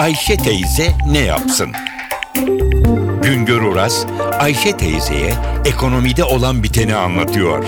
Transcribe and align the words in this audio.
Ayşe 0.00 0.36
teyze 0.36 0.92
ne 1.10 1.18
yapsın? 1.18 1.72
Güngör 3.22 3.62
Oras, 3.62 4.06
Ayşe 4.38 4.76
teyzeye 4.76 5.32
ekonomide 5.64 6.24
olan 6.24 6.62
biteni 6.62 6.94
anlatıyor. 6.94 7.64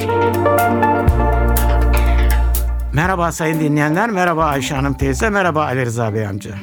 Merhaba 2.93 3.33
sayın 3.33 3.61
dinleyenler, 3.61 4.11
merhaba 4.11 4.45
Ayşe 4.45 4.75
Hanım 4.75 4.95
teyze, 4.95 5.31
merhaba 5.31 5.65
Ali 5.65 5.87
Rıza 5.87 6.15
Bey 6.15 6.27
amca. 6.27 6.55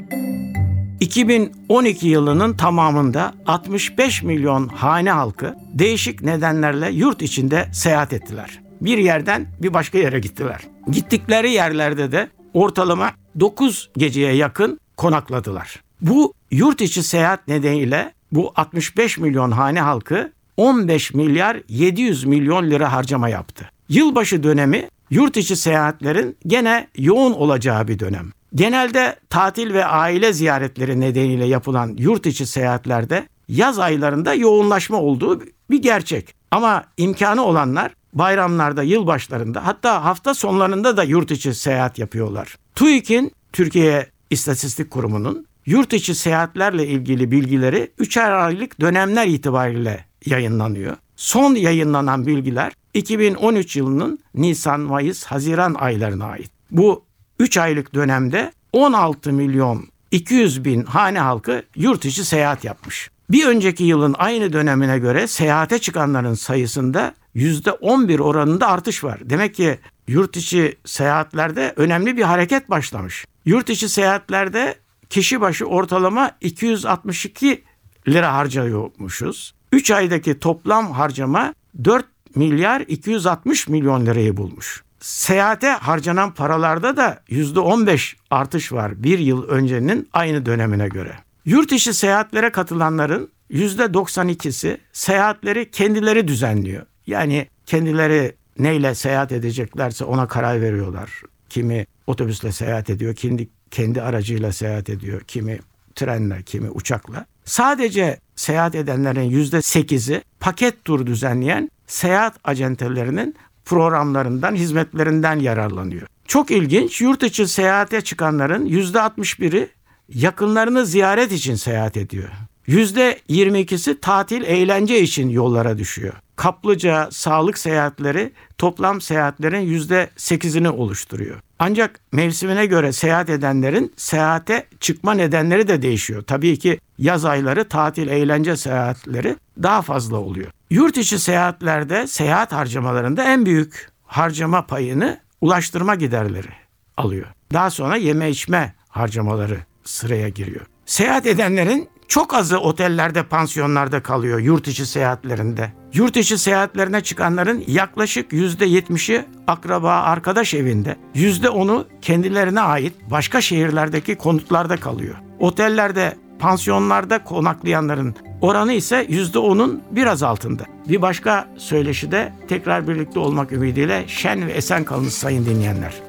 2012 1.00 2.08
yılının 2.08 2.54
tamamında 2.54 3.34
65 3.48 4.24
milyon 4.24 4.68
hane 4.68 5.12
halkı 5.12 5.56
değişik 5.74 6.22
nedenlerle 6.22 6.92
yurt 6.92 7.22
içinde 7.22 7.68
seyahat 7.72 8.14
ettiler. 8.14 8.60
Bir 8.82 8.98
yerden 8.98 9.48
bir 9.62 9.74
başka 9.74 9.98
yere 9.98 10.20
gittiler. 10.20 10.62
Gittikleri 10.92 11.52
yerlerde 11.52 12.12
de 12.12 12.30
ortalama 12.54 13.12
9 13.40 13.90
geceye 13.98 14.34
yakın 14.34 14.80
konakladılar. 15.00 15.84
Bu 16.02 16.34
yurt 16.52 16.82
içi 16.82 17.04
seyahat 17.04 17.48
nedeniyle 17.48 18.14
bu 18.32 18.52
65 18.56 19.18
milyon 19.18 19.52
hane 19.52 19.82
halkı 19.82 20.32
15 20.58 21.14
milyar 21.14 21.58
700 21.70 22.24
milyon 22.24 22.70
lira 22.70 22.94
harcama 22.94 23.30
yaptı. 23.30 23.70
Yılbaşı 23.90 24.44
dönemi 24.44 24.90
yurt 25.10 25.38
içi 25.38 25.56
seyahatlerin 25.56 26.38
gene 26.48 26.88
yoğun 26.98 27.34
olacağı 27.34 27.88
bir 27.88 28.00
dönem. 28.00 28.32
Genelde 28.56 29.16
tatil 29.30 29.74
ve 29.74 29.86
aile 29.86 30.34
ziyaretleri 30.34 31.00
nedeniyle 31.00 31.46
yapılan 31.46 31.96
yurt 31.98 32.26
içi 32.26 32.46
seyahatlerde 32.46 33.28
yaz 33.48 33.80
aylarında 33.80 34.34
yoğunlaşma 34.34 34.98
olduğu 34.98 35.42
bir 35.70 35.82
gerçek. 35.82 36.36
Ama 36.52 36.84
imkanı 36.98 37.44
olanlar 37.44 37.92
bayramlarda, 38.14 38.84
yılbaşlarında 38.84 39.66
hatta 39.66 40.06
hafta 40.06 40.34
sonlarında 40.34 40.98
da 40.98 41.04
yurt 41.04 41.32
içi 41.32 41.54
seyahat 41.54 42.00
yapıyorlar. 42.00 42.58
TÜİK'in 42.76 43.32
Türkiye 43.54 44.08
İstatistik 44.30 44.92
Kurumu'nun 44.92 45.46
yurt 45.66 45.94
içi 45.94 46.16
seyahatlerle 46.16 46.88
ilgili 46.88 47.32
bilgileri 47.32 47.92
3'er 48.00 48.32
aylık 48.32 48.82
dönemler 48.82 49.28
itibariyle 49.28 50.06
yayınlanıyor. 50.26 50.96
Son 51.16 51.56
yayınlanan 51.56 52.26
bilgiler 52.26 52.74
2013 52.94 53.76
yılının 53.76 54.20
Nisan, 54.36 54.80
Mayıs, 54.80 55.26
Haziran 55.26 55.74
aylarına 55.74 56.26
ait. 56.26 56.52
Bu 56.72 57.04
3 57.40 57.58
aylık 57.58 57.94
dönemde 57.94 58.52
16 58.74 59.34
milyon 59.34 59.88
200 60.12 60.66
bin 60.66 60.84
hane 60.84 61.20
halkı 61.20 61.64
yurt 61.76 62.06
içi 62.06 62.26
seyahat 62.26 62.64
yapmış. 62.64 63.10
Bir 63.30 63.46
önceki 63.46 63.84
yılın 63.84 64.16
aynı 64.18 64.54
dönemine 64.54 65.00
göre 65.00 65.28
seyahate 65.28 65.80
çıkanların 65.80 66.34
sayısında 66.34 67.14
%11 67.36 68.20
oranında 68.20 68.68
artış 68.68 69.04
var. 69.04 69.20
Demek 69.24 69.56
ki 69.56 69.80
yurt 70.08 70.38
içi 70.38 70.78
seyahatlerde 70.86 71.74
önemli 71.76 72.18
bir 72.18 72.24
hareket 72.24 72.70
başlamış. 72.70 73.26
Yurt 73.46 73.70
içi 73.70 73.90
seyahatlerde 73.90 74.76
kişi 75.10 75.42
başı 75.42 75.66
ortalama 75.66 76.32
262 76.42 77.64
lira 78.08 78.34
harcıyormuşuz. 78.34 79.54
3 79.72 79.92
aydaki 79.92 80.40
toplam 80.40 80.92
harcama 80.92 81.54
4 81.84 82.06
milyar 82.36 82.82
260 82.82 83.68
milyon 83.68 84.06
lirayı 84.06 84.38
bulmuş. 84.38 84.84
Seyahate 85.00 85.68
harcanan 85.68 86.34
paralarda 86.34 86.98
da 86.98 87.24
%15 87.30 88.16
artış 88.32 88.72
var 88.72 89.04
bir 89.04 89.20
yıl 89.20 89.44
öncenin 89.48 90.10
aynı 90.14 90.46
dönemine 90.46 90.88
göre. 90.88 91.16
Yurt 91.46 91.72
içi 91.72 91.94
seyahatlere 91.94 92.52
katılanların 92.52 93.32
%92'si 93.52 94.78
seyahatleri 94.94 95.72
kendileri 95.72 96.28
düzenliyor. 96.28 96.86
Yani 97.08 97.48
kendileri 97.66 98.36
neyle 98.60 98.96
seyahat 98.96 99.32
edeceklerse 99.32 100.04
ona 100.04 100.28
karar 100.28 100.62
veriyorlar. 100.62 101.10
Kimi 101.50 101.86
otobüsle 102.08 102.52
seyahat 102.52 102.90
ediyor, 102.90 103.16
kendi 103.16 103.50
kendi 103.72 104.02
aracıyla 104.02 104.52
seyahat 104.52 104.90
ediyor, 104.90 105.22
kimi 105.22 105.60
trenle, 105.96 106.44
kimi 106.44 106.70
uçakla. 106.70 107.26
Sadece 107.46 108.20
seyahat 108.36 108.76
edenlerin 108.76 109.22
yüzde 109.22 109.62
sekizi 109.62 110.24
paket 110.40 110.86
tur 110.86 111.06
düzenleyen 111.06 111.72
seyahat 111.88 112.36
acentelerinin 112.44 113.36
programlarından, 113.66 114.56
hizmetlerinden 114.56 115.40
yararlanıyor. 115.40 116.08
Çok 116.28 116.52
ilginç, 116.52 117.02
yurt 117.02 117.24
içi 117.24 117.48
seyahate 117.48 118.02
çıkanların 118.02 118.66
yüzde 118.66 118.98
61'i 118.98 119.70
yakınlarını 120.10 120.86
ziyaret 120.86 121.32
için 121.32 121.56
seyahat 121.56 121.98
ediyor. 121.98 122.30
Yüzde 122.70 123.20
22'si 123.30 124.00
tatil, 124.00 124.44
eğlence 124.44 125.02
için 125.02 125.30
yollara 125.30 125.78
düşüyor. 125.78 126.14
Kaplıca, 126.36 127.10
sağlık 127.12 127.58
seyahatleri 127.58 128.32
toplam 128.58 129.02
seyahatlerin 129.02 129.60
yüzde 129.60 130.10
8'ini 130.18 130.70
oluşturuyor. 130.70 131.40
Ancak 131.60 132.00
mevsimine 132.12 132.66
göre 132.66 132.92
seyahat 132.92 133.30
edenlerin 133.30 133.94
seyahate 133.98 134.68
çıkma 134.80 135.14
nedenleri 135.14 135.68
de 135.68 135.82
değişiyor. 135.82 136.22
Tabii 136.22 136.60
ki 136.60 136.80
yaz 136.98 137.26
ayları 137.26 137.68
tatil, 137.68 138.08
eğlence 138.08 138.58
seyahatleri 138.58 139.36
daha 139.64 139.82
fazla 139.82 140.18
oluyor. 140.18 140.52
Yurt 140.70 140.98
içi 140.98 141.20
seyahatlerde 141.20 142.08
seyahat 142.08 142.52
harcamalarında 142.52 143.24
en 143.24 143.46
büyük 143.46 143.90
harcama 144.06 144.66
payını 144.66 145.20
ulaştırma 145.42 145.96
giderleri 145.96 146.52
alıyor. 146.98 147.28
Daha 147.54 147.70
sonra 147.70 147.96
yeme 147.96 148.30
içme 148.30 148.74
harcamaları 148.90 149.58
sıraya 149.84 150.30
giriyor. 150.30 150.66
Seyahat 150.86 151.26
edenlerin 151.26 151.90
çok 152.10 152.34
azı 152.34 152.60
otellerde, 152.60 153.24
pansiyonlarda 153.24 154.04
kalıyor 154.04 154.40
yurt 154.40 154.68
içi 154.68 154.86
seyahatlerinde. 154.86 155.74
Yurt 155.94 156.18
içi 156.18 156.38
seyahatlerine 156.38 157.02
çıkanların 157.02 157.64
yaklaşık 157.68 158.32
%70'i 158.32 159.26
akraba, 159.48 159.92
arkadaş 159.92 160.54
evinde. 160.54 160.96
%10'u 161.16 161.88
kendilerine 162.02 162.62
ait 162.62 162.94
başka 163.12 163.42
şehirlerdeki 163.42 164.16
konutlarda 164.16 164.78
kalıyor. 164.78 165.16
Otellerde, 165.40 166.18
pansiyonlarda 166.40 167.24
konaklayanların 167.24 168.16
oranı 168.42 168.74
ise 168.74 169.06
%10'un 169.06 169.82
biraz 169.92 170.24
altında. 170.24 170.64
Bir 170.90 171.02
başka 171.02 171.48
söyleşide 171.58 172.34
tekrar 172.48 172.88
birlikte 172.88 173.20
olmak 173.20 173.52
ümidiyle 173.52 174.04
şen 174.08 174.48
ve 174.48 174.52
esen 174.52 174.84
kalınız 174.84 175.14
sayın 175.14 175.46
dinleyenler. 175.46 176.09